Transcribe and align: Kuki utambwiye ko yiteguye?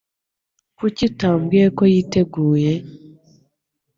Kuki 0.77 1.01
utambwiye 1.09 1.67
ko 1.77 1.83
yiteguye? 1.93 2.73